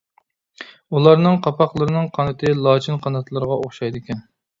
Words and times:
ئۇلارنىڭ 0.99 1.35
قالپاقلىرىنىڭ 1.47 2.07
قانىتى، 2.15 2.55
لاچىن 2.69 2.97
قاناتلىرىغا 3.05 3.59
ئوخشايدىكەن. 3.61 4.25